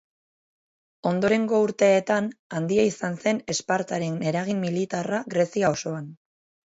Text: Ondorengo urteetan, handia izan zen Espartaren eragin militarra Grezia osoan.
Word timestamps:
Ondorengo 1.09 1.59
urteetan, 1.65 2.29
handia 2.59 2.87
izan 2.93 3.19
zen 3.25 3.43
Espartaren 3.55 4.17
eragin 4.33 4.65
militarra 4.67 5.21
Grezia 5.37 5.71
osoan. 5.79 6.09